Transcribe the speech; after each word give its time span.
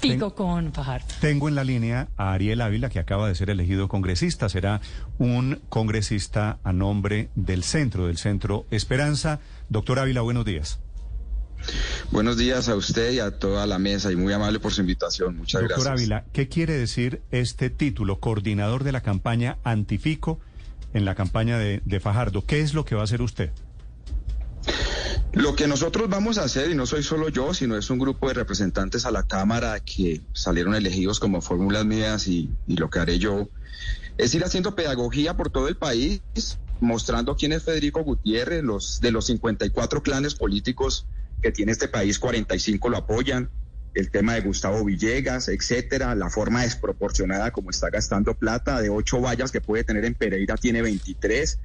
Fico 0.00 0.34
con 0.34 0.72
Fajardo. 0.72 1.06
Tengo 1.20 1.48
en 1.48 1.54
la 1.54 1.64
línea 1.64 2.08
a 2.16 2.32
Ariel 2.32 2.60
Ávila, 2.62 2.88
que 2.88 2.98
acaba 2.98 3.28
de 3.28 3.34
ser 3.34 3.50
elegido 3.50 3.88
congresista. 3.88 4.48
Será 4.48 4.80
un 5.18 5.60
congresista 5.68 6.58
a 6.64 6.72
nombre 6.72 7.28
del 7.34 7.64
centro, 7.64 8.06
del 8.06 8.16
centro 8.16 8.66
Esperanza. 8.70 9.40
Doctor 9.68 9.98
Ávila, 9.98 10.22
buenos 10.22 10.44
días. 10.44 10.80
Buenos 12.10 12.38
días 12.38 12.68
a 12.68 12.76
usted 12.76 13.12
y 13.12 13.18
a 13.20 13.38
toda 13.38 13.66
la 13.66 13.78
mesa 13.78 14.10
y 14.10 14.16
muy 14.16 14.32
amable 14.32 14.58
por 14.60 14.72
su 14.72 14.80
invitación. 14.80 15.36
Muchas 15.36 15.60
gracias. 15.60 15.78
Doctor 15.78 15.92
Ávila, 15.92 16.24
¿qué 16.32 16.48
quiere 16.48 16.72
decir 16.72 17.20
este 17.30 17.68
título, 17.68 18.18
coordinador 18.20 18.84
de 18.84 18.92
la 18.92 19.02
campaña 19.02 19.58
Antifico 19.64 20.40
en 20.94 21.04
la 21.04 21.14
campaña 21.14 21.58
de, 21.58 21.82
de 21.84 22.00
Fajardo? 22.00 22.46
¿Qué 22.46 22.60
es 22.60 22.72
lo 22.72 22.84
que 22.84 22.94
va 22.94 23.02
a 23.02 23.04
hacer 23.04 23.20
usted? 23.20 23.50
Lo 25.32 25.54
que 25.54 25.68
nosotros 25.68 26.08
vamos 26.08 26.38
a 26.38 26.44
hacer, 26.44 26.70
y 26.70 26.74
no 26.74 26.86
soy 26.86 27.04
solo 27.04 27.28
yo, 27.28 27.54
sino 27.54 27.76
es 27.76 27.88
un 27.88 28.00
grupo 28.00 28.26
de 28.26 28.34
representantes 28.34 29.06
a 29.06 29.12
la 29.12 29.22
Cámara 29.22 29.78
que 29.78 30.22
salieron 30.32 30.74
elegidos 30.74 31.20
como 31.20 31.40
fórmulas 31.40 31.84
mías 31.84 32.26
y, 32.26 32.50
lo 32.66 32.90
que 32.90 32.98
haré 32.98 33.20
yo, 33.20 33.48
es 34.18 34.34
ir 34.34 34.42
haciendo 34.42 34.74
pedagogía 34.74 35.36
por 35.36 35.50
todo 35.50 35.68
el 35.68 35.76
país, 35.76 36.20
mostrando 36.80 37.36
quién 37.36 37.52
es 37.52 37.62
Federico 37.62 38.02
Gutiérrez, 38.02 38.64
los, 38.64 39.00
de 39.00 39.12
los 39.12 39.26
54 39.26 40.02
clanes 40.02 40.34
políticos 40.34 41.06
que 41.40 41.52
tiene 41.52 41.70
este 41.70 41.86
país, 41.86 42.18
45 42.18 42.88
lo 42.88 42.96
apoyan, 42.96 43.50
el 43.94 44.10
tema 44.10 44.34
de 44.34 44.40
Gustavo 44.40 44.84
Villegas, 44.84 45.48
etcétera, 45.48 46.16
la 46.16 46.28
forma 46.28 46.62
desproporcionada 46.62 47.52
como 47.52 47.70
está 47.70 47.88
gastando 47.88 48.34
plata, 48.34 48.82
de 48.82 48.90
ocho 48.90 49.20
vallas 49.20 49.52
que 49.52 49.60
puede 49.60 49.84
tener 49.84 50.04
en 50.04 50.14
Pereira 50.14 50.56
tiene 50.56 50.82
23 50.82 51.58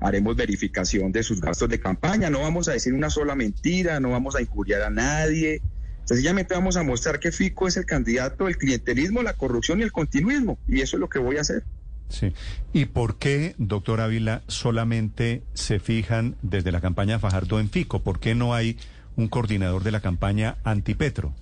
haremos 0.00 0.34
verificación 0.34 1.12
de 1.12 1.22
sus 1.22 1.40
gastos 1.40 1.68
de 1.68 1.78
campaña, 1.78 2.30
no 2.30 2.40
vamos 2.40 2.68
a 2.68 2.72
decir 2.72 2.94
una 2.94 3.10
sola 3.10 3.34
mentira, 3.34 4.00
no 4.00 4.10
vamos 4.10 4.34
a 4.34 4.40
injuriar 4.40 4.82
a 4.82 4.90
nadie, 4.90 5.60
sencillamente 6.04 6.54
vamos 6.54 6.76
a 6.76 6.82
mostrar 6.82 7.20
que 7.20 7.32
Fico 7.32 7.68
es 7.68 7.76
el 7.76 7.84
candidato 7.84 8.46
del 8.46 8.56
clientelismo, 8.56 9.22
la 9.22 9.34
corrupción 9.34 9.80
y 9.80 9.82
el 9.82 9.92
continuismo, 9.92 10.58
y 10.66 10.80
eso 10.80 10.96
es 10.96 11.00
lo 11.00 11.08
que 11.08 11.18
voy 11.18 11.36
a 11.36 11.42
hacer. 11.42 11.64
Sí. 12.08 12.32
¿Y 12.72 12.86
por 12.86 13.18
qué, 13.18 13.54
doctor 13.58 14.00
Ávila, 14.00 14.42
solamente 14.48 15.44
se 15.54 15.78
fijan 15.78 16.36
desde 16.42 16.72
la 16.72 16.80
campaña 16.80 17.20
Fajardo 17.20 17.60
en 17.60 17.70
Fico? 17.70 18.02
¿Por 18.02 18.18
qué 18.18 18.34
no 18.34 18.52
hay 18.52 18.78
un 19.16 19.28
coordinador 19.28 19.84
de 19.84 19.92
la 19.92 20.00
campaña 20.00 20.56
antipetro? 20.64 21.34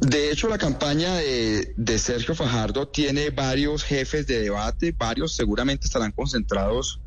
De 0.00 0.32
hecho, 0.32 0.48
la 0.48 0.58
campaña 0.58 1.14
de, 1.14 1.74
de, 1.76 1.98
Sergio 1.98 2.34
Fajardo 2.34 2.88
tiene 2.88 3.30
varios 3.30 3.84
jefes 3.84 4.26
de 4.26 4.40
debate, 4.40 4.90
varios 4.90 5.36
seguramente 5.36 5.86
estarán 5.86 6.10
concentrados 6.10 7.00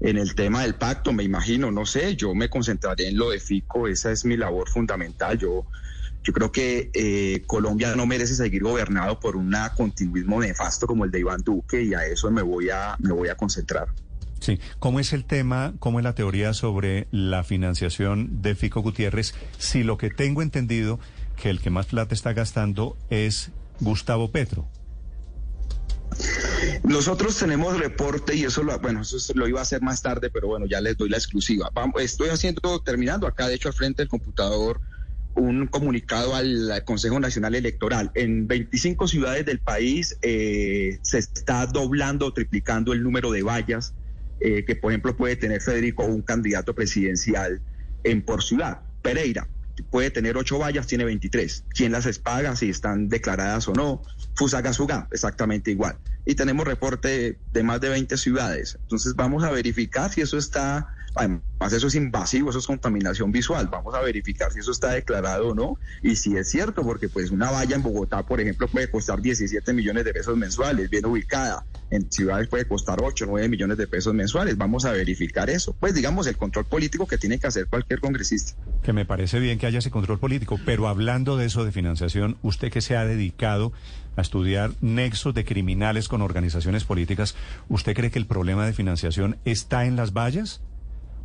en 0.00 0.16
el 0.16 0.34
tema 0.34 0.62
del 0.62 0.74
pacto, 0.74 1.12
me 1.12 1.24
imagino, 1.24 1.70
no 1.70 1.84
sé, 1.84 2.14
yo 2.16 2.34
me 2.34 2.48
concentraré 2.48 3.08
en 3.08 3.18
lo 3.18 3.30
de 3.30 3.40
Fico, 3.40 3.88
esa 3.88 4.12
es 4.12 4.24
mi 4.24 4.36
labor 4.36 4.68
fundamental. 4.68 5.38
Yo, 5.38 5.66
yo 6.22 6.32
creo 6.32 6.52
que 6.52 6.90
eh, 6.94 7.42
Colombia 7.46 7.94
no 7.96 8.06
merece 8.06 8.34
seguir 8.34 8.62
gobernado 8.62 9.18
por 9.18 9.36
un 9.36 9.54
continuismo 9.76 10.40
nefasto 10.40 10.86
como 10.86 11.04
el 11.04 11.10
de 11.10 11.20
Iván 11.20 11.42
Duque 11.42 11.82
y 11.82 11.94
a 11.94 12.04
eso 12.04 12.30
me 12.30 12.42
voy 12.42 12.70
a, 12.70 12.96
me 13.00 13.12
voy 13.12 13.28
a 13.28 13.34
concentrar. 13.36 13.88
Sí, 14.40 14.60
¿cómo 14.78 15.00
es 15.00 15.12
el 15.12 15.24
tema, 15.24 15.74
cómo 15.80 15.98
es 15.98 16.04
la 16.04 16.14
teoría 16.14 16.54
sobre 16.54 17.08
la 17.10 17.42
financiación 17.42 18.40
de 18.40 18.54
Fico 18.54 18.82
Gutiérrez? 18.82 19.34
Si 19.58 19.82
lo 19.82 19.98
que 19.98 20.10
tengo 20.10 20.42
entendido 20.42 21.00
que 21.34 21.50
el 21.50 21.60
que 21.60 21.70
más 21.70 21.86
plata 21.86 22.14
está 22.14 22.32
gastando 22.32 22.96
es 23.10 23.50
Gustavo 23.80 24.30
Petro. 24.30 24.68
Nosotros 26.88 27.36
tenemos 27.36 27.78
reporte 27.78 28.34
y 28.34 28.44
eso 28.44 28.62
lo, 28.62 28.78
bueno, 28.78 29.02
eso 29.02 29.18
lo 29.34 29.46
iba 29.46 29.58
a 29.58 29.62
hacer 29.62 29.82
más 29.82 30.00
tarde, 30.00 30.30
pero 30.30 30.48
bueno, 30.48 30.64
ya 30.64 30.80
les 30.80 30.96
doy 30.96 31.10
la 31.10 31.18
exclusiva. 31.18 31.70
estoy 32.00 32.30
haciendo, 32.30 32.80
terminando 32.80 33.26
acá, 33.26 33.46
de 33.46 33.56
hecho, 33.56 33.68
al 33.68 33.74
frente 33.74 34.00
del 34.00 34.08
computador, 34.08 34.80
un 35.34 35.66
comunicado 35.66 36.34
al, 36.34 36.82
Consejo 36.86 37.20
Nacional 37.20 37.54
Electoral. 37.54 38.10
En 38.14 38.48
25 38.48 39.06
ciudades 39.06 39.44
del 39.44 39.58
país 39.58 40.16
eh, 40.22 40.98
se 41.02 41.18
está 41.18 41.66
doblando 41.66 42.24
o 42.24 42.32
triplicando 42.32 42.94
el 42.94 43.02
número 43.02 43.30
de 43.32 43.42
vallas 43.42 43.92
eh, 44.40 44.64
que, 44.64 44.74
por 44.74 44.90
ejemplo, 44.90 45.14
puede 45.14 45.36
tener 45.36 45.60
Federico, 45.60 46.04
un 46.06 46.22
candidato 46.22 46.74
presidencial 46.74 47.60
en 48.02 48.22
por 48.22 48.42
ciudad. 48.42 48.80
Pereira, 49.02 49.46
puede 49.90 50.10
tener 50.10 50.38
ocho 50.38 50.58
vallas, 50.58 50.86
tiene 50.86 51.04
23. 51.04 51.64
¿Quién 51.68 51.92
las 51.92 52.18
paga? 52.18 52.56
Si 52.56 52.70
están 52.70 53.08
declaradas 53.08 53.68
o 53.68 53.74
no. 53.74 54.02
Fusagasugá, 54.34 55.08
exactamente 55.10 55.70
igual. 55.70 55.98
Y 56.28 56.34
tenemos 56.34 56.66
reporte 56.66 57.38
de 57.54 57.62
más 57.62 57.80
de 57.80 57.88
20 57.88 58.18
ciudades. 58.18 58.76
Entonces 58.82 59.14
vamos 59.16 59.44
a 59.44 59.50
verificar 59.50 60.12
si 60.12 60.20
eso 60.20 60.36
está 60.36 60.94
Además, 61.18 61.72
eso 61.72 61.88
es 61.88 61.94
invasivo, 61.96 62.50
eso 62.50 62.60
es 62.60 62.66
contaminación 62.66 63.32
visual. 63.32 63.68
Vamos 63.70 63.94
a 63.94 64.00
verificar 64.00 64.52
si 64.52 64.60
eso 64.60 64.70
está 64.70 64.92
declarado 64.92 65.48
o 65.48 65.54
no 65.54 65.76
y 66.02 66.14
si 66.14 66.36
es 66.36 66.48
cierto, 66.48 66.82
porque 66.82 67.08
pues 67.08 67.30
una 67.30 67.50
valla 67.50 67.74
en 67.74 67.82
Bogotá, 67.82 68.24
por 68.24 68.40
ejemplo, 68.40 68.68
puede 68.68 68.88
costar 68.88 69.20
17 69.20 69.72
millones 69.72 70.04
de 70.04 70.12
pesos 70.12 70.36
mensuales, 70.36 70.88
bien 70.90 71.06
ubicada. 71.06 71.64
En 71.90 72.10
ciudades 72.12 72.46
puede 72.48 72.66
costar 72.66 72.98
8, 73.02 73.26
9 73.28 73.48
millones 73.48 73.78
de 73.78 73.88
pesos 73.88 74.14
mensuales. 74.14 74.56
Vamos 74.56 74.84
a 74.84 74.92
verificar 74.92 75.50
eso. 75.50 75.74
Pues 75.80 75.94
digamos 75.94 76.26
el 76.26 76.36
control 76.36 76.66
político 76.66 77.06
que 77.06 77.18
tiene 77.18 77.38
que 77.38 77.46
hacer 77.46 77.66
cualquier 77.66 78.00
congresista. 78.00 78.52
Que 78.82 78.92
me 78.92 79.04
parece 79.04 79.40
bien 79.40 79.58
que 79.58 79.66
haya 79.66 79.80
ese 79.80 79.90
control 79.90 80.20
político, 80.20 80.60
pero 80.64 80.86
hablando 80.86 81.36
de 81.36 81.46
eso 81.46 81.64
de 81.64 81.72
financiación, 81.72 82.36
usted 82.42 82.70
que 82.70 82.80
se 82.80 82.96
ha 82.96 83.04
dedicado 83.04 83.72
a 84.18 84.22
estudiar 84.22 84.72
nexos 84.80 85.32
de 85.32 85.44
criminales 85.44 86.08
con 86.08 86.22
organizaciones 86.22 86.84
políticas, 86.84 87.36
¿usted 87.68 87.94
cree 87.94 88.10
que 88.10 88.18
el 88.18 88.26
problema 88.26 88.66
de 88.66 88.72
financiación 88.72 89.38
está 89.44 89.86
en 89.86 89.96
las 89.96 90.12
vallas? 90.12 90.60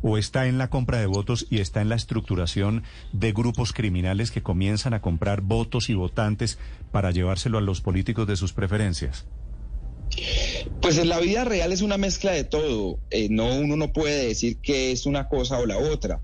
o 0.06 0.18
está 0.18 0.48
en 0.48 0.58
la 0.58 0.68
compra 0.68 1.00
de 1.00 1.06
votos 1.06 1.46
y 1.48 1.60
está 1.60 1.80
en 1.80 1.88
la 1.88 1.94
estructuración 1.94 2.82
de 3.14 3.32
grupos 3.32 3.72
criminales 3.72 4.30
que 4.30 4.42
comienzan 4.42 4.92
a 4.92 5.00
comprar 5.00 5.40
votos 5.40 5.88
y 5.88 5.94
votantes 5.94 6.58
para 6.92 7.10
llevárselo 7.10 7.56
a 7.56 7.62
los 7.62 7.80
políticos 7.80 8.26
de 8.26 8.36
sus 8.36 8.52
preferencias? 8.52 9.24
Pues 10.82 10.98
en 10.98 11.08
la 11.08 11.20
vida 11.20 11.44
real 11.44 11.72
es 11.72 11.80
una 11.80 11.96
mezcla 11.96 12.32
de 12.32 12.44
todo. 12.44 12.98
Eh, 13.10 13.28
no, 13.30 13.54
uno 13.56 13.76
no 13.76 13.94
puede 13.94 14.26
decir 14.26 14.58
que 14.58 14.92
es 14.92 15.06
una 15.06 15.26
cosa 15.26 15.58
o 15.58 15.64
la 15.64 15.78
otra. 15.78 16.20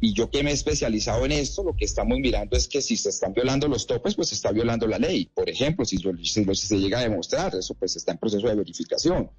Y 0.00 0.14
yo 0.14 0.30
que 0.30 0.42
me 0.42 0.50
he 0.50 0.54
especializado 0.54 1.26
en 1.26 1.32
esto, 1.32 1.62
lo 1.62 1.76
que 1.76 1.84
estamos 1.84 2.18
mirando 2.18 2.56
es 2.56 2.68
que 2.68 2.80
si 2.80 2.96
se 2.96 3.10
están 3.10 3.34
violando 3.34 3.68
los 3.68 3.86
topes, 3.86 4.14
pues 4.14 4.28
se 4.28 4.34
está 4.34 4.50
violando 4.50 4.86
la 4.86 4.98
ley. 4.98 5.30
Por 5.34 5.50
ejemplo, 5.50 5.84
si, 5.84 5.98
si, 5.98 6.44
se 6.54 6.78
llega 6.78 7.00
a 7.00 7.02
demostrar, 7.02 7.54
eso 7.54 7.74
pues 7.74 7.96
está 7.96 8.12
en 8.12 8.18
proceso 8.18 8.48
de 8.48 8.54
verificación. 8.54 9.30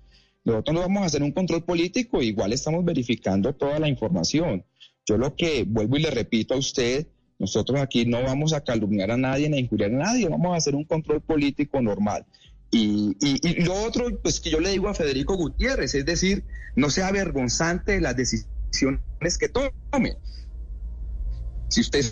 Nosotros 0.44 0.76
no 0.76 0.82
vamos 0.82 1.04
a 1.04 1.06
hacer 1.08 1.24
un 1.24 1.32
control 1.32 1.64
político, 1.64 2.22
igual 2.22 2.54
estamos 2.54 2.86
verificando 2.86 3.54
toda 3.54 3.80
la 3.80 3.88
información. 3.88 4.64
Yo 5.06 5.18
lo 5.18 5.36
que 5.36 5.64
vuelvo 5.68 5.98
y 5.98 6.04
le 6.04 6.12
repito 6.12 6.54
a 6.54 6.58
usted, 6.58 7.08
nosotros 7.40 7.80
aquí 7.80 8.06
no 8.06 8.22
vamos 8.22 8.54
a 8.54 8.62
calumniar 8.64 9.10
a 9.10 9.18
nadie 9.18 9.50
ni 9.50 9.58
a 9.58 9.60
injuriar 9.62 9.92
a 9.92 9.98
nadie, 9.98 10.30
vamos 10.30 10.54
a 10.54 10.58
hacer 10.58 10.76
un 10.76 10.84
control 10.84 11.22
político 11.22 11.82
normal. 11.82 12.26
Y, 12.70 13.18
y, 13.20 13.64
lo 13.64 13.74
otro, 13.84 14.06
pues 14.22 14.40
que 14.40 14.52
yo 14.52 14.60
le 14.60 14.70
digo 14.70 14.88
a 14.88 14.94
Federico 14.94 15.36
Gutiérrez, 15.36 15.96
es 15.96 16.06
decir, 16.06 16.46
no 16.76 16.90
sea 16.90 17.08
avergonzante 17.08 18.00
las 18.00 18.16
decisiones 18.16 19.02
que 19.40 19.50
tome. 19.50 20.18
Si 21.72 21.80
usted 21.80 22.04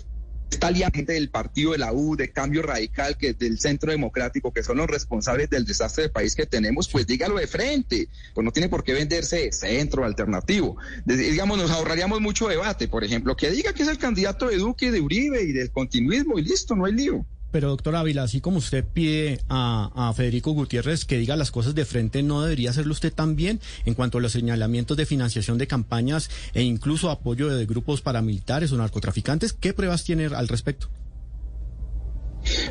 está 0.50 0.72
gente 0.72 1.12
del 1.12 1.28
partido 1.28 1.72
de 1.72 1.78
la 1.78 1.92
U, 1.92 2.16
de 2.16 2.32
Cambio 2.32 2.62
Radical, 2.62 3.18
que 3.18 3.34
del 3.34 3.60
Centro 3.60 3.92
Democrático, 3.92 4.52
que 4.52 4.62
son 4.62 4.78
los 4.78 4.86
responsables 4.86 5.50
del 5.50 5.66
desastre 5.66 6.04
del 6.04 6.12
país 6.12 6.34
que 6.34 6.46
tenemos, 6.46 6.88
pues 6.88 7.06
dígalo 7.06 7.36
de 7.36 7.46
frente. 7.46 8.08
Pues 8.34 8.42
no 8.42 8.52
tiene 8.52 8.70
por 8.70 8.82
qué 8.82 8.94
venderse 8.94 9.52
centro 9.52 10.04
alternativo. 10.06 10.78
digamos, 11.04 11.58
nos 11.58 11.70
ahorraríamos 11.70 12.22
mucho 12.22 12.48
debate. 12.48 12.88
Por 12.88 13.04
ejemplo, 13.04 13.36
que 13.36 13.50
diga 13.50 13.74
que 13.74 13.82
es 13.82 13.88
el 13.88 13.98
candidato 13.98 14.48
de 14.48 14.56
Duque, 14.56 14.90
de 14.90 15.02
Uribe 15.02 15.42
y 15.42 15.52
del 15.52 15.70
continuismo 15.70 16.38
y 16.38 16.42
listo, 16.42 16.74
no 16.74 16.86
hay 16.86 16.94
lío. 16.94 17.26
Pero 17.50 17.68
doctor 17.68 17.96
Ávila, 17.96 18.22
así 18.22 18.40
como 18.40 18.58
usted 18.58 18.84
pide 18.84 19.40
a, 19.48 20.12
Federico 20.16 20.52
Gutiérrez 20.52 21.04
que 21.04 21.18
diga 21.18 21.36
las 21.36 21.50
cosas 21.50 21.74
de 21.74 21.84
frente, 21.84 22.22
¿no 22.22 22.42
debería 22.42 22.70
hacerlo 22.70 22.92
usted 22.92 23.12
también 23.12 23.60
en 23.84 23.94
cuanto 23.94 24.18
a 24.18 24.20
los 24.20 24.32
señalamientos 24.32 24.96
de 24.96 25.06
financiación 25.06 25.58
de 25.58 25.66
campañas 25.66 26.30
e 26.54 26.62
incluso 26.62 27.10
apoyo 27.10 27.48
de 27.48 27.66
grupos 27.66 28.02
paramilitares 28.02 28.72
o 28.72 28.76
narcotraficantes? 28.76 29.52
¿Qué 29.52 29.72
pruebas 29.72 30.04
tiene 30.04 30.26
al 30.26 30.48
respecto? 30.48 30.88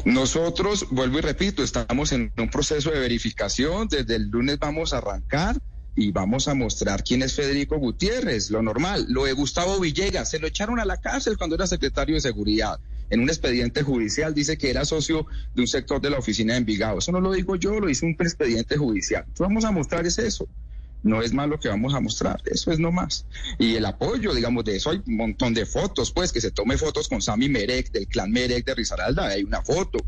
Nosotros, 0.06 0.88
vuelvo 0.92 1.20
y 1.20 1.22
repito, 1.22 1.64
estamos 1.64 2.12
en 2.12 2.32
un 2.38 2.50
proceso 2.50 2.92
de 2.92 3.00
verificación. 3.00 3.88
Desde 3.88 4.16
el 4.16 4.30
lunes 4.30 4.60
vamos 4.60 4.94
a 4.94 4.98
arrancar 4.98 5.58
y 5.96 6.12
vamos 6.12 6.48
a 6.48 6.56
mostrar 6.56 7.04
quién 7.04 7.22
es 7.22 7.34
Federico 7.34 7.78
Gutiérrez, 7.78 8.50
lo 8.50 8.62
normal. 8.62 9.06
Lo 9.10 9.26
de 9.26 9.34
Gustavo 9.34 9.80
Villegas, 9.80 10.30
se 10.30 10.40
lo 10.40 10.48
echaron 10.48 10.80
a 10.80 10.86
la 10.86 10.98
cárcel 10.98 11.38
cuando 11.38 11.56
era 11.56 11.68
secretario 11.68 12.16
de 12.16 12.22
Seguridad 12.22 12.80
en 13.10 13.20
un 13.22 13.30
expediente 13.30 13.84
judicial 13.84 14.34
dice 14.34 14.58
que 14.58 14.70
era 14.70 14.86
socio 14.86 15.26
de 15.56 15.62
un 15.62 15.68
sector 15.68 16.02
de 16.02 16.10
la 16.10 16.20
oficina 16.20 16.54
de 16.54 16.60
Envigado. 16.60 17.00
Eso 17.00 17.12
no 17.12 17.22
lo 17.22 17.32
digo 17.32 17.56
yo, 17.56 17.80
lo 17.80 17.88
dice 17.88 18.06
un 18.06 18.16
expediente 18.20 18.78
judicial. 18.78 19.26
Vamos 19.38 19.66
a 19.66 19.72
mostrar 19.72 20.06
es 20.06 20.20
eso. 20.20 20.48
No 21.02 21.22
es 21.22 21.34
más 21.34 21.48
lo 21.48 21.60
que 21.60 21.70
vamos 21.70 21.94
a 21.94 22.02
mostrar, 22.02 22.42
eso 22.46 22.72
es 22.72 22.80
no 22.80 22.92
más. 22.92 23.26
Y 23.58 23.76
el 23.76 23.86
apoyo, 23.86 24.34
digamos, 24.34 24.66
de 24.66 24.76
eso 24.76 24.90
hay 24.90 25.02
un 25.08 25.16
montón 25.16 25.54
de 25.54 25.66
fotos, 25.66 26.12
pues, 26.12 26.34
que 26.34 26.42
se 26.42 26.52
tome 26.52 26.78
fotos 26.78 27.08
con 27.08 27.22
Sami 27.22 27.48
Merek, 27.48 27.92
del 27.92 28.08
clan 28.08 28.32
Merek 28.32 28.66
de 28.66 28.76
Risaralda, 28.76 29.28
hay 29.28 29.44
una 29.44 29.62
foto. 29.62 30.00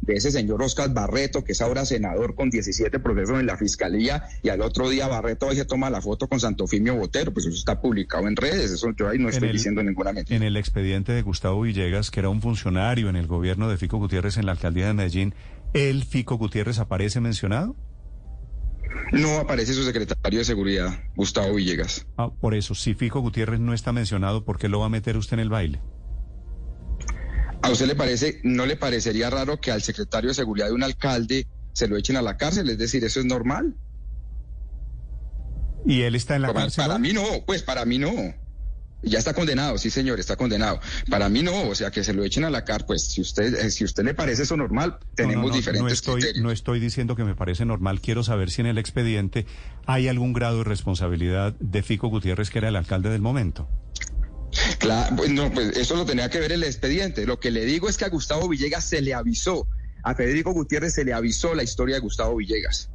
De 0.00 0.14
ese 0.14 0.30
señor 0.30 0.62
Oscar 0.62 0.92
Barreto, 0.92 1.44
que 1.44 1.52
es 1.52 1.60
ahora 1.60 1.84
senador 1.84 2.34
con 2.34 2.50
17 2.50 2.98
procesos 3.00 3.40
en 3.40 3.46
la 3.46 3.56
fiscalía, 3.56 4.24
y 4.42 4.48
al 4.48 4.62
otro 4.62 4.88
día 4.88 5.08
Barreto 5.08 5.48
ahí 5.48 5.56
se 5.56 5.64
toma 5.64 5.90
la 5.90 6.00
foto 6.00 6.28
con 6.28 6.40
Santofimio 6.40 6.94
Botero, 6.94 7.32
pues 7.32 7.46
eso 7.46 7.56
está 7.56 7.80
publicado 7.80 8.28
en 8.28 8.36
redes, 8.36 8.70
eso 8.70 8.92
yo 8.96 9.08
ahí 9.08 9.18
no 9.18 9.28
estoy 9.28 9.52
diciendo 9.52 9.82
ninguna 9.82 10.12
mentira. 10.12 10.36
En 10.36 10.42
el 10.42 10.56
expediente 10.56 11.12
de 11.12 11.22
Gustavo 11.22 11.62
Villegas, 11.62 12.10
que 12.10 12.20
era 12.20 12.28
un 12.28 12.40
funcionario 12.40 13.08
en 13.08 13.16
el 13.16 13.26
gobierno 13.26 13.68
de 13.68 13.76
Fico 13.76 13.98
Gutiérrez 13.98 14.36
en 14.36 14.46
la 14.46 14.52
alcaldía 14.52 14.86
de 14.86 14.94
Medellín, 14.94 15.34
¿el 15.72 16.04
Fico 16.04 16.36
Gutiérrez 16.36 16.78
aparece 16.78 17.20
mencionado? 17.20 17.76
No 19.12 19.36
aparece 19.38 19.74
su 19.74 19.84
secretario 19.84 20.38
de 20.38 20.44
seguridad, 20.44 21.00
Gustavo 21.14 21.54
Villegas. 21.54 22.06
Ah, 22.16 22.30
por 22.30 22.54
eso, 22.54 22.74
si 22.74 22.94
Fico 22.94 23.20
Gutiérrez 23.20 23.60
no 23.60 23.74
está 23.74 23.92
mencionado, 23.92 24.44
¿por 24.44 24.58
qué 24.58 24.68
lo 24.68 24.80
va 24.80 24.86
a 24.86 24.90
meter 24.90 25.16
usted 25.16 25.34
en 25.34 25.40
el 25.40 25.48
baile? 25.48 25.80
¿A 27.66 27.70
usted 27.72 27.86
le 27.86 27.96
parece, 27.96 28.40
no 28.44 28.64
le 28.64 28.76
parecería 28.76 29.28
raro 29.28 29.60
que 29.60 29.72
al 29.72 29.82
secretario 29.82 30.28
de 30.28 30.34
seguridad 30.34 30.66
de 30.66 30.72
un 30.72 30.84
alcalde 30.84 31.48
se 31.72 31.88
lo 31.88 31.96
echen 31.96 32.16
a 32.16 32.22
la 32.22 32.36
cárcel? 32.36 32.70
Es 32.70 32.78
decir, 32.78 33.02
¿eso 33.04 33.18
es 33.18 33.26
normal? 33.26 33.74
¿Y 35.84 36.02
él 36.02 36.14
está 36.14 36.36
en 36.36 36.42
la 36.42 36.54
cárcel? 36.54 36.84
Para 36.86 36.98
mí 37.00 37.12
no, 37.12 37.24
pues 37.44 37.64
para 37.64 37.84
mí 37.84 37.98
no. 37.98 38.12
Ya 39.02 39.18
está 39.18 39.34
condenado, 39.34 39.78
sí 39.78 39.90
señor, 39.90 40.20
está 40.20 40.36
condenado. 40.36 40.80
Para 41.10 41.28
mí 41.28 41.42
no, 41.42 41.68
o 41.68 41.74
sea, 41.74 41.90
que 41.90 42.04
se 42.04 42.12
lo 42.12 42.24
echen 42.24 42.44
a 42.44 42.50
la 42.50 42.64
cárcel, 42.64 42.86
pues 42.86 43.10
si 43.10 43.20
usted, 43.20 43.54
eh, 43.54 43.70
si 43.70 43.84
usted 43.84 44.04
le 44.04 44.14
parece 44.14 44.44
eso 44.44 44.56
normal, 44.56 44.98
tenemos 45.16 45.52
diferentes 45.52 45.94
estoy, 45.94 46.20
criterios. 46.20 46.44
No 46.44 46.52
estoy 46.52 46.78
diciendo 46.78 47.16
que 47.16 47.24
me 47.24 47.34
parece 47.34 47.64
normal, 47.64 48.00
quiero 48.00 48.22
saber 48.22 48.50
si 48.50 48.60
en 48.60 48.68
el 48.68 48.78
expediente 48.78 49.44
hay 49.86 50.06
algún 50.06 50.32
grado 50.32 50.58
de 50.58 50.64
responsabilidad 50.64 51.54
de 51.58 51.82
Fico 51.82 52.08
Gutiérrez, 52.08 52.50
que 52.50 52.58
era 52.58 52.68
el 52.68 52.76
alcalde 52.76 53.10
del 53.10 53.22
momento. 53.22 53.68
Claro, 54.78 55.16
pues 55.16 55.30
no, 55.30 55.50
pues 55.52 55.76
eso 55.76 55.96
lo 55.96 56.04
tenía 56.04 56.28
que 56.30 56.40
ver 56.40 56.52
el 56.52 56.62
expediente. 56.62 57.26
Lo 57.26 57.40
que 57.40 57.50
le 57.50 57.64
digo 57.64 57.88
es 57.88 57.96
que 57.96 58.04
a 58.04 58.08
Gustavo 58.08 58.48
Villegas 58.48 58.84
se 58.84 59.00
le 59.00 59.14
avisó, 59.14 59.66
a 60.02 60.14
Federico 60.14 60.52
Gutiérrez 60.52 60.94
se 60.94 61.04
le 61.04 61.12
avisó 61.12 61.54
la 61.54 61.62
historia 61.62 61.96
de 61.96 62.00
Gustavo 62.00 62.36
Villegas. 62.36 62.90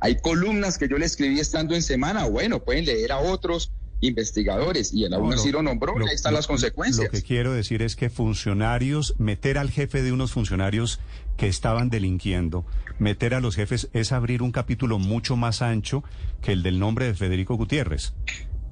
Hay 0.00 0.16
columnas 0.20 0.78
que 0.78 0.88
yo 0.88 0.98
le 0.98 1.06
escribí 1.06 1.40
estando 1.40 1.74
en 1.74 1.82
semana, 1.82 2.24
bueno, 2.24 2.62
pueden 2.62 2.84
leer 2.84 3.12
a 3.12 3.18
otros 3.18 3.72
investigadores 4.00 4.92
y 4.92 5.04
el 5.04 5.14
aún 5.14 5.32
así 5.32 5.52
lo 5.52 5.62
nombró, 5.62 5.94
ahí 5.96 6.14
están 6.14 6.34
las 6.34 6.46
consecuencias. 6.46 7.06
Lo 7.06 7.10
que 7.10 7.22
quiero 7.22 7.52
decir 7.52 7.82
es 7.82 7.94
que 7.94 8.10
funcionarios, 8.10 9.14
meter 9.18 9.58
al 9.58 9.70
jefe 9.70 10.02
de 10.02 10.12
unos 10.12 10.32
funcionarios 10.32 11.00
que 11.36 11.46
estaban 11.46 11.88
delinquiendo, 11.88 12.66
meter 12.98 13.34
a 13.34 13.40
los 13.40 13.54
jefes 13.54 13.88
es 13.92 14.12
abrir 14.12 14.42
un 14.42 14.50
capítulo 14.50 14.98
mucho 14.98 15.36
más 15.36 15.62
ancho 15.62 16.02
que 16.42 16.52
el 16.52 16.62
del 16.64 16.80
nombre 16.80 17.06
de 17.06 17.14
Federico 17.14 17.54
Gutiérrez. 17.54 18.12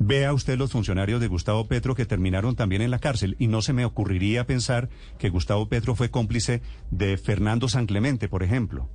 Vea 0.03 0.33
usted 0.33 0.57
los 0.57 0.73
funcionarios 0.73 1.21
de 1.21 1.27
Gustavo 1.27 1.69
Petro 1.69 1.95
que 1.95 2.07
terminaron 2.07 2.57
también 2.57 2.81
en 2.81 2.91
la 2.91 3.01
cárcel 3.01 3.37
y 3.39 3.49
no 3.49 3.61
se 3.61 3.75
me 3.75 3.85
ocurriría 3.85 4.47
pensar 4.47 4.89
que 5.19 5.29
Gustavo 5.29 5.69
Petro 5.69 5.95
fue 5.95 6.11
cómplice 6.11 6.63
de 6.91 7.19
Fernando 7.19 7.69
San 7.69 7.85
Clemente, 7.85 8.27
por 8.27 8.43
ejemplo. 8.43 8.89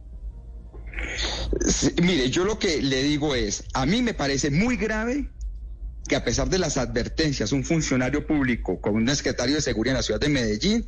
mire, 2.01 2.31
yo 2.31 2.43
lo 2.43 2.57
que 2.57 2.81
le 2.81 3.03
digo 3.03 3.35
es, 3.35 3.65
a 3.75 3.85
mí 3.85 4.01
me 4.01 4.15
parece 4.15 4.49
muy 4.49 4.77
grave 4.77 5.29
que 6.07 6.15
a 6.15 6.25
pesar 6.25 6.49
de 6.49 6.57
las 6.57 6.75
advertencias, 6.77 7.51
un 7.51 7.63
funcionario 7.63 8.25
público 8.25 8.81
con 8.81 8.95
un 8.95 9.07
secretario 9.15 9.53
de 9.53 9.61
seguridad 9.61 9.93
en 9.93 9.97
la 9.97 10.03
ciudad 10.03 10.19
de 10.19 10.29
Medellín 10.29 10.87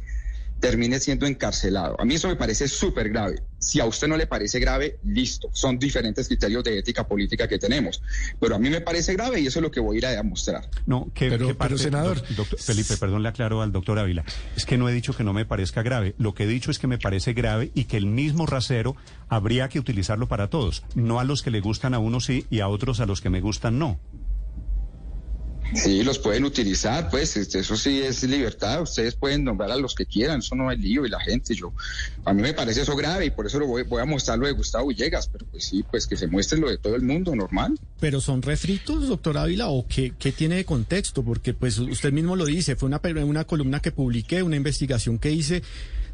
termine 0.60 1.00
siendo 1.00 1.26
encarcelado. 1.26 2.00
A 2.00 2.06
mí 2.06 2.16
eso 2.16 2.28
me 2.28 2.36
parece 2.36 2.68
súper 2.68 3.10
grave. 3.10 3.42
Si 3.60 3.80
a 3.80 3.86
usted 3.86 4.08
no 4.08 4.18
le 4.18 4.28
parece 4.28 4.60
grave, 4.60 5.00
listo. 5.04 5.50
Son 5.54 5.80
diferentes 5.80 6.28
criterios 6.28 6.64
de 6.64 6.78
ética 6.78 7.08
política 7.08 7.48
que 7.48 7.58
tenemos. 7.58 8.02
Pero 8.40 8.56
a 8.56 8.60
mí 8.60 8.70
me 8.70 8.82
parece 8.82 9.14
grave 9.14 9.40
y 9.40 9.48
eso 9.48 9.60
es 9.60 9.64
lo 9.64 9.72
que 9.72 9.80
voy 9.80 9.96
a 9.96 10.00
ir 10.00 10.06
a 10.06 10.12
demostrar. 10.12 10.70
No, 10.86 11.12
que, 11.14 11.30
pero, 11.30 11.78
senador. 11.78 12.22
Felipe, 12.58 12.98
perdón, 12.98 13.24
le 13.24 13.30
aclaro 13.30 13.62
al 13.62 13.72
doctor 13.72 14.00
Ávila. 14.00 14.24
Es 14.56 14.66
que 14.66 14.78
no 14.78 14.90
he 14.90 14.94
dicho 14.94 15.14
que 15.14 15.24
no 15.24 15.34
me 15.34 15.46
parezca 15.46 15.82
grave. 15.82 16.16
Lo 16.18 16.34
que 16.34 16.44
he 16.44 16.48
dicho 16.48 16.72
es 16.72 16.80
que 16.80 16.88
me 16.88 16.98
parece 16.98 17.34
grave 17.34 17.72
y 17.74 17.86
que 17.86 17.98
el 17.98 18.06
mismo 18.06 18.46
rasero 18.46 18.96
habría 19.30 19.70
que 19.70 19.80
utilizarlo 19.80 20.28
para 20.28 20.50
todos. 20.50 20.84
No 20.96 21.20
a 21.20 21.24
los 21.24 21.42
que 21.42 21.52
le 21.52 21.60
gustan 21.60 21.94
a 21.94 22.00
unos 22.00 22.26
sí 22.26 22.46
y 22.50 22.60
a 22.60 22.68
otros 22.68 23.00
a 23.00 23.06
los 23.06 23.22
que 23.22 23.30
me 23.30 23.42
gustan 23.42 23.80
no. 23.80 24.00
Sí, 25.74 26.04
los 26.04 26.18
pueden 26.20 26.46
utilizar, 26.46 27.10
pues 27.10 27.36
este, 27.36 27.60
eso 27.60 27.76
sí 27.76 28.02
es 28.02 28.24
libertad. 28.24 28.82
Ustedes 28.82 29.16
pueden 29.16 29.44
nombrar 29.44 29.72
a 29.72 29.76
los 29.76 29.96
que 29.96 30.06
quieran, 30.06 30.40
eso 30.40 30.56
no 30.56 30.70
hay 30.70 30.78
lío 30.78 31.06
y 31.06 31.10
la 31.10 31.20
gente. 31.20 31.54
Yo, 31.54 31.74
a 32.26 32.34
mí 32.34 32.42
me 32.42 32.54
parece 32.54 32.82
eso 32.82 32.96
grave 32.96 33.26
y 33.26 33.30
por 33.32 33.46
eso 33.46 33.60
lo 33.60 33.68
voy, 33.68 33.84
voy 33.84 34.02
a 34.02 34.06
mostrar 34.06 34.38
lo 34.40 34.48
de 34.48 34.54
Gustavo 34.54 34.88
Villegas, 34.88 35.28
pero 35.28 35.46
pues 35.46 35.66
sí, 35.66 35.84
pues 35.90 36.08
que 36.08 36.16
se 36.16 36.28
muestre 36.28 36.60
lo 36.60 36.70
de 36.70 36.78
todo 36.78 36.96
el 36.96 37.02
mundo, 37.02 37.36
normal. 37.36 37.78
Pero 38.00 38.22
son 38.22 38.42
refritos, 38.42 39.08
doctor 39.08 39.38
Ávila, 39.38 39.68
o 39.68 39.86
qué, 39.88 40.14
qué 40.18 40.32
tiene 40.32 40.56
de 40.56 40.66
contexto, 40.66 41.24
porque 41.24 41.54
pues 41.54 41.78
usted 41.80 42.12
mismo 42.14 42.36
lo 42.36 42.46
dice, 42.46 42.76
fue 42.76 42.90
una 42.90 43.44
columna 43.44 43.80
que 43.80 43.92
publiqué, 43.92 44.44
una 44.44 44.56
investigación 44.56 45.20
que 45.20 45.32
hice. 45.32 45.64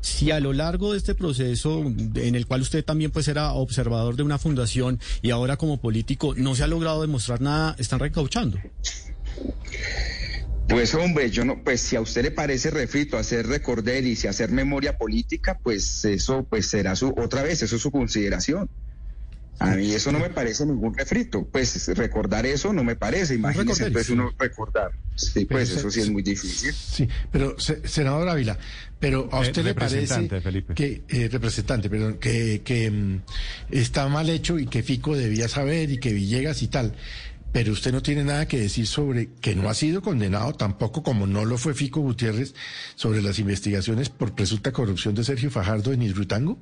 Si 0.01 0.31
a 0.31 0.41
lo 0.41 0.51
largo 0.51 0.91
de 0.91 0.97
este 0.97 1.15
proceso, 1.15 1.79
en 1.79 2.35
el 2.35 2.45
cual 2.45 2.59
usted 2.59 2.83
también 2.83 3.11
pues 3.11 3.29
era 3.29 3.53
observador 3.53 4.17
de 4.17 4.23
una 4.23 4.38
fundación 4.38 5.00
y 5.21 5.29
ahora 5.29 5.55
como 5.55 5.79
político 5.79 6.33
no 6.35 6.55
se 6.55 6.63
ha 6.63 6.67
logrado 6.67 7.01
demostrar 7.01 7.39
nada, 7.39 7.73
están 7.79 8.00
recauchando. 8.00 8.59
Pues 10.67 10.95
hombre, 10.95 11.29
yo 11.29 11.45
no, 11.45 11.63
pues 11.63 11.81
si 11.81 11.95
a 11.95 12.01
usted 12.01 12.23
le 12.23 12.31
parece 12.31 12.71
refrito 12.71 13.17
hacer 13.17 13.47
recordar 13.47 14.03
y 14.03 14.15
si 14.15 14.27
hacer 14.27 14.51
memoria 14.51 14.97
política, 14.97 15.59
pues 15.61 16.05
eso 16.05 16.47
pues 16.49 16.67
será 16.67 16.95
su 16.95 17.09
otra 17.09 17.43
vez, 17.43 17.61
eso 17.61 17.75
es 17.75 17.81
su 17.81 17.91
consideración. 17.91 18.69
A 19.59 19.75
mí 19.75 19.91
eso 19.93 20.11
no 20.11 20.19
me 20.19 20.29
parece 20.29 20.65
ningún 20.65 20.95
refrito. 20.97 21.47
Pues 21.49 21.87
recordar 21.95 22.45
eso 22.45 22.73
no 22.73 22.83
me 22.83 22.95
parece. 22.95 23.35
Imagínese 23.35 23.91
pues 23.91 24.09
uno 24.09 24.33
recordar. 24.37 24.91
Sí, 25.15 25.45
pues 25.45 25.69
eso 25.69 25.91
sí 25.91 26.01
es 26.01 26.09
muy 26.09 26.23
difícil. 26.23 26.73
Sí, 26.73 27.07
pero 27.31 27.55
senador 27.59 28.27
Ávila, 28.27 28.57
pero 28.99 29.29
a 29.31 29.37
eh, 29.37 29.41
usted 29.41 29.63
le 29.63 29.75
parece 29.75 30.27
que 30.75 31.03
eh, 31.07 31.29
representante, 31.31 31.89
perdón, 31.89 32.17
que, 32.17 32.61
que 32.63 32.89
mm, 32.89 33.21
está 33.69 34.07
mal 34.07 34.29
hecho 34.29 34.57
y 34.57 34.65
que 34.65 34.81
Fico 34.81 35.15
debía 35.15 35.47
saber 35.47 35.91
y 35.91 35.99
que 35.99 36.13
Villegas 36.13 36.61
y 36.63 36.67
tal. 36.67 36.95
Pero 37.53 37.71
usted 37.71 37.91
no 37.91 38.01
tiene 38.01 38.23
nada 38.23 38.47
que 38.47 38.59
decir 38.59 38.88
sobre 38.88 39.29
que 39.39 39.55
no 39.55 39.69
ha 39.69 39.75
sido 39.75 40.01
condenado 40.01 40.53
tampoco, 40.53 41.03
como 41.03 41.27
no 41.27 41.45
lo 41.45 41.59
fue 41.59 41.75
Fico 41.75 42.01
Gutiérrez, 42.01 42.55
sobre 42.95 43.21
las 43.21 43.38
investigaciones 43.38 44.09
por 44.09 44.33
presunta 44.33 44.71
corrupción 44.71 45.13
de 45.13 45.23
Sergio 45.23 45.51
Fajardo 45.51 45.94
en 45.94 46.01
Isrutango. 46.01 46.57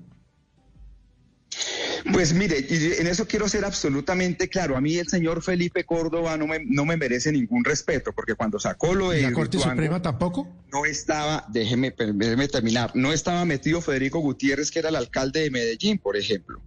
Pues 2.12 2.34
mire, 2.34 2.66
en 3.00 3.08
eso 3.08 3.26
quiero 3.26 3.48
ser 3.48 3.64
absolutamente 3.64 4.50
claro. 4.50 4.76
A 4.76 4.82
mí 4.82 4.98
el 4.98 5.08
señor 5.08 5.42
Felipe 5.42 5.86
Córdoba 5.86 6.36
no 6.36 6.48
me, 6.48 6.60
no 6.66 6.84
me 6.84 6.98
merece 6.98 7.32
ningún 7.32 7.64
respeto, 7.64 8.12
porque 8.12 8.36
cuando 8.36 8.60
sacó 8.60 8.94
lo 8.94 9.12
de... 9.12 9.22
¿La 9.22 9.32
Corte 9.32 9.60
Suprema 9.60 10.02
tampoco? 10.02 10.48
No 10.74 10.86
estaba, 10.86 11.46
déjeme, 11.50 11.94
déjeme 12.16 12.48
terminar, 12.50 12.92
no 12.96 13.14
estaba 13.14 13.46
metido 13.46 13.82
Federico 13.82 14.20
Gutiérrez, 14.20 14.72
que 14.72 14.80
era 14.80 14.90
el 14.90 14.96
alcalde 14.96 15.42
de 15.42 15.52
Medellín, 15.52 16.00
por 16.00 16.18
ejemplo. 16.18 16.60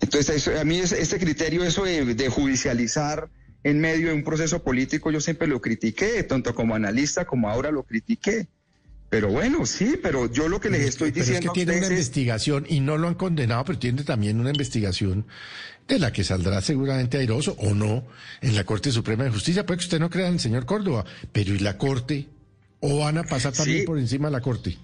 Entonces, 0.00 0.48
a 0.48 0.64
mí 0.64 0.78
ese, 0.78 1.18
criterio, 1.18 1.64
eso 1.64 1.84
de, 1.84 2.28
judicializar 2.28 3.28
en 3.64 3.80
medio 3.80 4.08
de 4.08 4.14
un 4.14 4.22
proceso 4.22 4.62
político, 4.62 5.10
yo 5.10 5.20
siempre 5.20 5.48
lo 5.48 5.60
critiqué, 5.60 6.22
tanto 6.22 6.54
como 6.54 6.74
analista 6.74 7.24
como 7.24 7.48
ahora 7.48 7.70
lo 7.70 7.82
critiqué. 7.82 8.46
Pero 9.08 9.28
bueno, 9.28 9.66
sí, 9.66 9.98
pero 10.02 10.30
yo 10.30 10.48
lo 10.48 10.60
que 10.60 10.68
les 10.68 10.82
estoy 10.82 11.12
diciendo. 11.12 11.38
es 11.38 11.46
que 11.46 11.64
tiene 11.64 11.78
una 11.78 11.86
investigación 11.86 12.66
y 12.68 12.80
no 12.80 12.98
lo 12.98 13.08
han 13.08 13.14
condenado, 13.14 13.64
pero 13.64 13.78
tiene 13.78 14.02
también 14.02 14.40
una 14.40 14.50
investigación 14.50 15.26
de 15.86 15.98
la 15.98 16.12
que 16.12 16.24
saldrá 16.24 16.60
seguramente 16.60 17.16
airoso 17.16 17.54
o 17.58 17.74
no 17.74 18.04
en 18.40 18.56
la 18.56 18.64
Corte 18.64 18.90
Suprema 18.90 19.24
de 19.24 19.30
Justicia. 19.30 19.64
Puede 19.64 19.78
que 19.78 19.84
usted 19.84 20.00
no 20.00 20.10
crea 20.10 20.26
en 20.26 20.34
el 20.34 20.40
señor 20.40 20.66
Córdoba, 20.66 21.04
pero 21.32 21.54
¿y 21.54 21.60
la 21.60 21.78
Corte? 21.78 22.28
¿O 22.80 22.98
van 22.98 23.18
a 23.18 23.22
pasar 23.22 23.52
también 23.52 23.84
por 23.84 23.98
encima 23.98 24.28
de 24.28 24.32
la 24.32 24.40
Corte? 24.40 24.76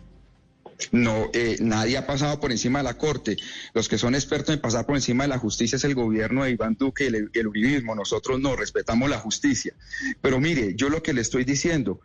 No, 0.90 1.30
eh, 1.32 1.56
nadie 1.60 1.96
ha 1.96 2.06
pasado 2.06 2.40
por 2.40 2.50
encima 2.50 2.80
de 2.80 2.84
la 2.84 2.94
Corte. 2.94 3.36
Los 3.74 3.88
que 3.88 3.98
son 3.98 4.14
expertos 4.14 4.54
en 4.54 4.60
pasar 4.60 4.86
por 4.86 4.96
encima 4.96 5.24
de 5.24 5.28
la 5.28 5.38
justicia 5.38 5.76
es 5.76 5.84
el 5.84 5.94
gobierno 5.94 6.44
de 6.44 6.50
Iván 6.50 6.76
Duque 6.78 7.04
y 7.04 7.06
el, 7.08 7.30
el 7.32 7.46
uribismo. 7.46 7.94
Nosotros 7.94 8.40
no 8.40 8.56
respetamos 8.56 9.08
la 9.08 9.18
justicia. 9.18 9.74
Pero 10.20 10.40
mire, 10.40 10.74
yo 10.74 10.88
lo 10.88 11.02
que 11.02 11.12
le 11.12 11.20
estoy 11.20 11.44
diciendo, 11.44 12.00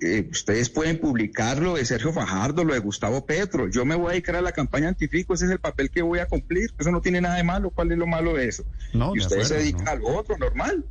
eh, 0.00 0.28
ustedes 0.30 0.70
pueden 0.70 0.98
publicar 0.98 1.60
lo 1.60 1.74
de 1.74 1.84
Sergio 1.84 2.12
Fajardo, 2.12 2.62
lo 2.64 2.74
de 2.74 2.78
Gustavo 2.78 3.26
Petro. 3.26 3.68
Yo 3.68 3.84
me 3.84 3.96
voy 3.96 4.08
a 4.08 4.10
dedicar 4.12 4.36
a 4.36 4.40
la 4.40 4.52
campaña 4.52 4.88
antifico, 4.88 5.34
ese 5.34 5.46
es 5.46 5.50
el 5.50 5.58
papel 5.58 5.90
que 5.90 6.02
voy 6.02 6.20
a 6.20 6.26
cumplir. 6.26 6.72
Eso 6.78 6.92
no 6.92 7.00
tiene 7.00 7.20
nada 7.20 7.36
de 7.36 7.42
malo. 7.42 7.70
¿Cuál 7.70 7.90
es 7.90 7.98
lo 7.98 8.06
malo 8.06 8.34
de 8.34 8.46
eso? 8.46 8.64
No, 8.92 9.14
y 9.14 9.18
ustedes 9.18 9.48
se 9.48 9.56
dedican 9.56 9.88
a 9.88 9.94
lo 9.96 10.06
otro, 10.08 10.38
normal. 10.38 10.84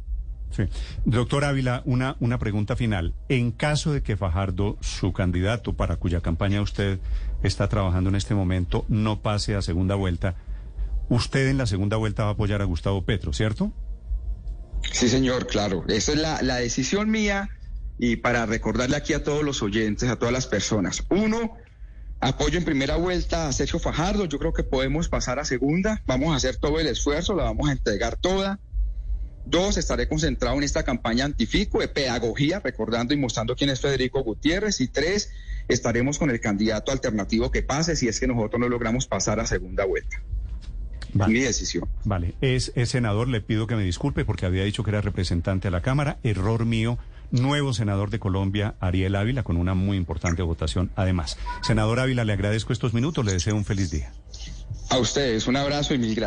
Sí. 0.51 0.63
Doctor 1.05 1.45
Ávila, 1.45 1.81
una, 1.85 2.17
una 2.19 2.37
pregunta 2.37 2.75
final. 2.75 3.13
En 3.29 3.51
caso 3.51 3.93
de 3.93 4.03
que 4.03 4.17
Fajardo, 4.17 4.77
su 4.81 5.13
candidato 5.13 5.73
para 5.73 5.95
cuya 5.95 6.21
campaña 6.21 6.61
usted 6.61 6.99
está 7.41 7.67
trabajando 7.69 8.09
en 8.09 8.15
este 8.15 8.35
momento, 8.35 8.85
no 8.89 9.21
pase 9.21 9.55
a 9.55 9.61
segunda 9.61 9.95
vuelta, 9.95 10.35
usted 11.09 11.47
en 11.47 11.57
la 11.57 11.65
segunda 11.65 11.97
vuelta 11.97 12.23
va 12.23 12.29
a 12.29 12.33
apoyar 12.33 12.61
a 12.61 12.65
Gustavo 12.65 13.03
Petro, 13.03 13.33
¿cierto? 13.33 13.71
Sí, 14.91 15.09
señor, 15.09 15.47
claro. 15.47 15.83
Esa 15.87 16.13
es 16.13 16.19
la, 16.19 16.41
la 16.41 16.57
decisión 16.57 17.09
mía 17.09 17.49
y 17.97 18.17
para 18.17 18.45
recordarle 18.45 18.97
aquí 18.97 19.13
a 19.13 19.23
todos 19.23 19.43
los 19.43 19.61
oyentes, 19.61 20.09
a 20.09 20.17
todas 20.17 20.33
las 20.33 20.47
personas. 20.47 21.03
Uno, 21.09 21.57
apoyo 22.19 22.57
en 22.57 22.65
primera 22.65 22.95
vuelta 22.95 23.47
a 23.47 23.53
Sergio 23.53 23.79
Fajardo. 23.79 24.25
Yo 24.25 24.39
creo 24.39 24.53
que 24.53 24.63
podemos 24.63 25.07
pasar 25.07 25.39
a 25.39 25.45
segunda. 25.45 26.01
Vamos 26.05 26.33
a 26.33 26.37
hacer 26.37 26.57
todo 26.57 26.79
el 26.79 26.87
esfuerzo, 26.87 27.35
la 27.35 27.43
vamos 27.43 27.69
a 27.69 27.73
entregar 27.73 28.17
toda. 28.17 28.59
Dos, 29.45 29.77
estaré 29.77 30.07
concentrado 30.07 30.57
en 30.57 30.63
esta 30.63 30.83
campaña 30.83 31.25
antifico 31.25 31.79
de 31.79 31.87
pedagogía, 31.87 32.59
recordando 32.59 33.13
y 33.13 33.17
mostrando 33.17 33.55
quién 33.55 33.69
es 33.69 33.81
Federico 33.81 34.23
Gutiérrez. 34.23 34.79
Y 34.81 34.87
tres, 34.87 35.31
estaremos 35.67 36.17
con 36.17 36.29
el 36.29 36.39
candidato 36.39 36.91
alternativo 36.91 37.51
que 37.51 37.63
pase 37.63 37.95
si 37.95 38.07
es 38.07 38.19
que 38.19 38.27
nosotros 38.27 38.59
no 38.59 38.69
logramos 38.69 39.07
pasar 39.07 39.39
a 39.39 39.45
segunda 39.45 39.85
vuelta. 39.85 40.21
Mi 41.13 41.39
decisión. 41.39 41.89
Vale, 42.05 42.35
es, 42.39 42.71
es 42.75 42.89
senador, 42.89 43.27
le 43.27 43.41
pido 43.41 43.67
que 43.67 43.75
me 43.75 43.83
disculpe 43.83 44.23
porque 44.23 44.45
había 44.45 44.63
dicho 44.63 44.83
que 44.83 44.91
era 44.91 45.01
representante 45.01 45.67
a 45.67 45.71
la 45.71 45.81
Cámara. 45.81 46.19
Error 46.23 46.65
mío 46.65 46.97
nuevo 47.31 47.73
senador 47.73 48.09
de 48.09 48.19
Colombia, 48.19 48.75
Ariel 48.79 49.15
Ávila, 49.15 49.43
con 49.43 49.57
una 49.57 49.73
muy 49.73 49.97
importante 49.97 50.41
votación 50.41 50.91
además. 50.95 51.37
Senador 51.61 51.99
Ávila, 51.99 52.25
le 52.25 52.33
agradezco 52.33 52.73
estos 52.73 52.93
minutos, 52.93 53.25
le 53.25 53.33
deseo 53.33 53.55
un 53.55 53.65
feliz 53.65 53.89
día. 53.89 54.11
A 54.89 54.97
ustedes, 54.97 55.47
un 55.47 55.55
abrazo 55.55 55.93
y 55.93 55.97
mil 55.97 56.13
gracias. 56.13 56.19